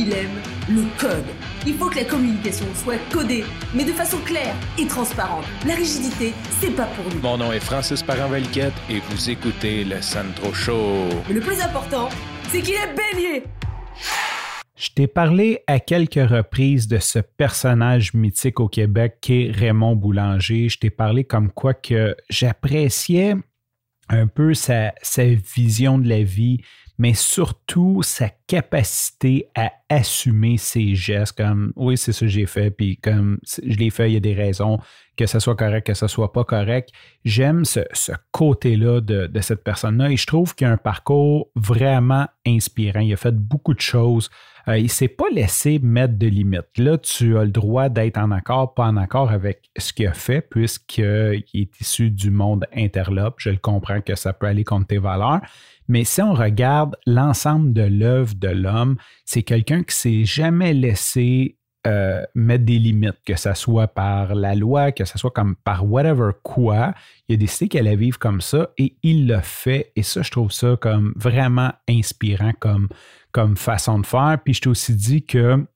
[0.00, 1.26] il aime le code.
[1.66, 5.44] Il faut que la communication soit codée, mais de façon claire et transparente.
[5.66, 7.20] La rigidité, c'est pas pour nous.
[7.20, 11.08] Mon nom est Francis parent et vous écoutez le Sandro Show.
[11.28, 12.08] Mais le plus important,
[12.48, 13.44] c'est qu'il est bélier.
[14.76, 19.96] Je t'ai parlé à quelques reprises de ce personnage mythique au Québec qui est Raymond
[19.96, 20.70] Boulanger.
[20.70, 23.34] Je t'ai parlé comme quoi que j'appréciais
[24.08, 26.62] un peu sa, sa, vision de la vie,
[27.00, 32.70] mais surtout sa capacité à assumer ses gestes, comme oui, c'est ça que j'ai fait,
[32.70, 34.78] puis comme je l'ai fait, il y a des raisons,
[35.16, 36.90] que ce soit correct, que ce soit pas correct.
[37.24, 37.80] J'aime ce,
[38.32, 43.00] côté-là de, de, cette personne-là et je trouve qu'il a un parcours vraiment inspirant.
[43.00, 44.28] Il a fait beaucoup de choses.
[44.68, 46.76] Euh, il ne s'est pas laissé mettre de limites.
[46.76, 50.12] Là, tu as le droit d'être en accord, pas en accord avec ce qu'il a
[50.12, 51.04] fait, puisqu'il
[51.54, 53.36] est issu du monde interlope.
[53.38, 55.40] Je le comprends que ça peut aller contre tes valeurs.
[55.90, 61.58] Mais si on regarde l'ensemble de l'œuvre de l'homme, c'est quelqu'un qui s'est jamais laissé
[61.84, 65.84] euh, mettre des limites, que ce soit par la loi, que ce soit comme par
[65.90, 66.94] whatever quoi.
[67.26, 69.90] Il a décidé qu'elle allait vivre comme ça et il l'a fait.
[69.96, 72.86] Et ça, je trouve ça comme vraiment inspirant comme,
[73.32, 74.38] comme façon de faire.
[74.44, 75.66] Puis je t'ai aussi dit que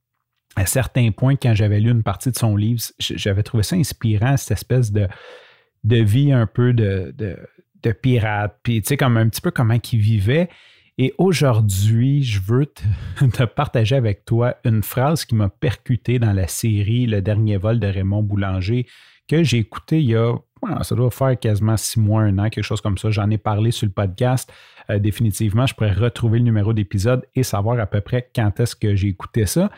[0.54, 4.36] à certains points, quand j'avais lu une partie de son livre, j'avais trouvé ça inspirant,
[4.36, 5.08] cette espèce de,
[5.82, 7.36] de vie un peu de, de
[7.90, 10.48] pirate, puis tu sais, comme un petit peu comment il vivait.
[10.96, 12.66] Et aujourd'hui, je veux
[13.32, 17.80] te, partager avec toi une phrase qui m'a percuté dans la série Le dernier vol
[17.80, 18.86] de Raymond Boulanger,
[19.28, 20.34] que j'ai écouté il y a,
[20.82, 23.10] ça doit faire quasiment six mois, un an, quelque chose comme ça.
[23.10, 24.52] J'en ai parlé sur le podcast.
[24.90, 28.77] Euh, définitivement, je pourrais retrouver le numéro d'épisode et savoir à peu près quand est-ce
[28.77, 29.70] que j'ai écouté ça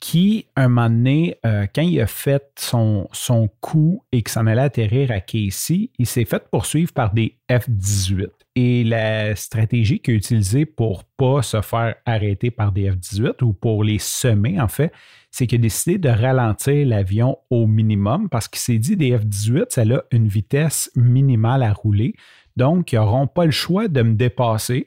[0.00, 4.46] qui, un moment donné, euh, quand il a fait son, son coup et qu'il s'en
[4.46, 8.28] allait atterrir à Casey, il s'est fait poursuivre par des F-18.
[8.54, 13.42] Et la stratégie qu'il a utilisée pour ne pas se faire arrêter par des F-18
[13.42, 14.92] ou pour les semer, en fait,
[15.30, 19.66] c'est qu'il a décidé de ralentir l'avion au minimum parce qu'il s'est dit des F-18,
[19.70, 22.14] ça a une vitesse minimale à rouler.
[22.56, 24.86] Donc, ils n'auront pas le choix de me dépasser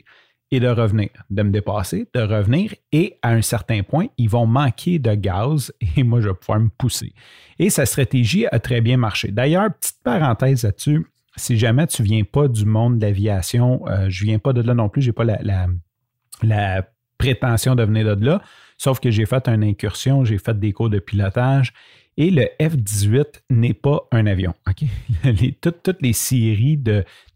[0.51, 4.45] et de revenir, de me dépasser, de revenir, et à un certain point, ils vont
[4.45, 7.13] manquer de gaz et moi, je vais pouvoir me pousser.
[7.57, 9.31] Et sa stratégie a très bien marché.
[9.31, 11.05] D'ailleurs, petite parenthèse là-dessus,
[11.37, 14.51] si jamais tu ne viens pas du monde de l'aviation, euh, je ne viens pas
[14.51, 15.67] de là non plus, je n'ai pas la,
[16.43, 18.41] la, prétention de venir de là,
[18.79, 21.71] sauf que j'ai fait une incursion, j'ai fait des cours de pilotage.
[22.17, 24.55] Et le F-18 n'est pas un avion.
[25.61, 26.81] toutes, toutes, les séries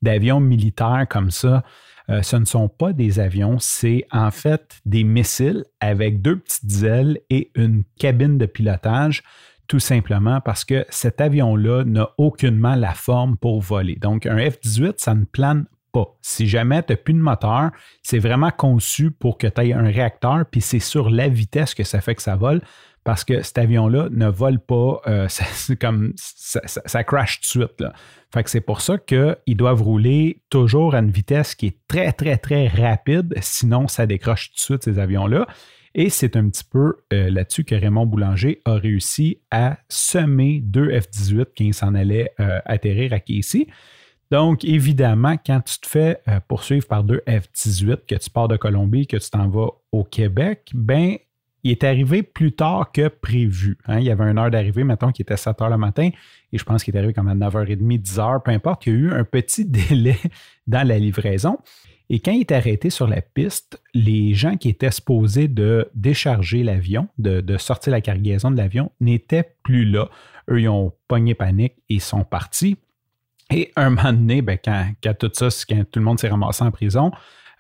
[0.02, 1.64] d'avions militaires comme ça,
[2.10, 6.84] euh, ce ne sont pas des avions, c'est en fait des missiles avec deux petites
[6.84, 9.24] ailes et une cabine de pilotage,
[9.68, 13.96] tout simplement parce que cet avion-là n'a aucunement la forme pour voler.
[13.96, 16.18] Donc, un F-18, ça ne plane pas.
[16.22, 17.72] Si jamais tu n'as plus de moteur,
[18.04, 21.86] c'est vraiment conçu pour que tu aies un réacteur, puis c'est sur la vitesse que
[21.86, 22.62] ça fait que ça vole
[23.06, 25.28] parce que cet avion-là ne vole pas, euh,
[25.80, 27.84] comme ça, crash tout de suite.
[28.48, 32.68] C'est pour ça qu'ils doivent rouler toujours à une vitesse qui est très, très, très
[32.68, 35.48] rapide, sinon ça décroche tout de suite ces avions-là.
[35.94, 40.90] Et c'est un petit peu euh, là-dessus que Raymond Boulanger a réussi à semer deux
[40.90, 43.68] F-18 qui s'en allaient euh, atterrir à Casey.
[44.32, 49.08] Donc, évidemment, quand tu te fais poursuivre par deux F-18, que tu pars de Colombie,
[49.08, 51.18] que tu t'en vas au Québec, ben
[51.66, 53.80] il est arrivé plus tard que prévu.
[53.88, 54.00] Hein.
[54.00, 56.12] Il y avait une heure d'arrivée, mettons, qui était 7 heures le matin,
[56.54, 58.86] et je pense qu'il est arrivé comme à 9h30, 10h, peu importe.
[58.86, 60.18] Il y a eu un petit délai
[60.68, 61.58] dans la livraison.
[62.10, 66.62] Et quand il est arrêté sur la piste, les gens qui étaient supposés de décharger
[66.62, 70.10] l'avion, de, sortir la cargaison de l'avion, n'étaient plus là.
[70.52, 72.78] Eux, ils ont pogné panique et sont partis.
[73.52, 76.72] Et un moment donné, ben, quand, tout ça, quand tout le monde s'est ramassé en
[76.72, 77.12] prison,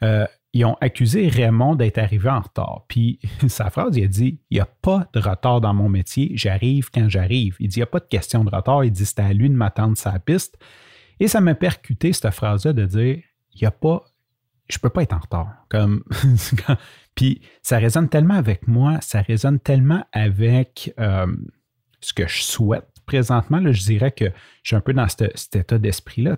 [0.03, 2.85] euh, ils ont accusé Raymond d'être arrivé en retard.
[2.87, 6.31] Puis sa phrase, il a dit Il n'y a pas de retard dans mon métier,
[6.35, 7.57] j'arrive quand j'arrive.
[7.59, 8.83] Il dit Il n'y a pas de question de retard.
[8.85, 10.57] Il dit C'était à lui de m'attendre sa piste.
[11.19, 13.19] Et ça m'a percuté, cette phrase-là, de dire
[13.53, 14.05] Il n'y a pas,
[14.69, 15.49] je ne peux pas être en retard.
[15.69, 16.03] Comme,
[17.15, 21.27] puis ça résonne tellement avec moi, ça résonne tellement avec euh,
[21.99, 22.94] ce que je souhaite.
[23.05, 26.35] Présentement, je dirais que je suis un peu dans cet, état d'esprit-là.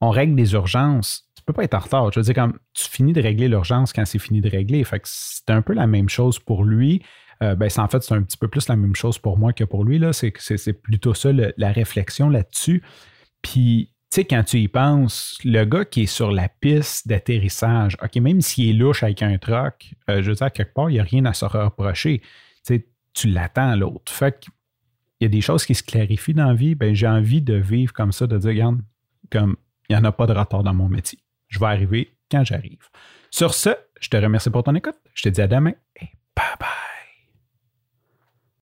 [0.00, 2.10] On règle des urgences tu peux pas être en retard.
[2.10, 4.82] Je veux dire, tu finis de régler l'urgence quand c'est fini de régler.
[4.82, 7.02] Fait que c'est un peu la même chose pour lui.
[7.42, 9.64] Euh, ben, en fait, c'est un petit peu plus la même chose pour moi que
[9.64, 10.00] pour lui.
[10.12, 12.82] C'est, plutôt ça la réflexion là-dessus.
[13.42, 13.92] Puis,
[14.30, 18.70] quand tu y penses, le gars qui est sur la piste d'atterrissage, OK, même s'il
[18.70, 21.26] est louche avec un truck, euh, je veux dire, quelque part, il n'y a rien
[21.26, 22.20] à se reprocher.
[22.20, 22.28] Tu
[22.62, 24.10] sais, tu l'attends l'autre.
[24.10, 24.46] Fait
[25.18, 26.74] qu'il y a des choses qui se clarifient dans la vie.
[26.74, 28.80] Ben, j'ai envie de vivre comme ça, de dire, regarde,
[29.30, 29.56] comme
[29.88, 31.18] il n'y en a pas de retard dans mon métier.
[31.48, 32.88] Je vais arriver quand j'arrive.
[33.30, 33.70] Sur ce,
[34.00, 34.96] je te remercie pour ton écoute.
[35.14, 36.73] Je te dis à demain et Bye bye.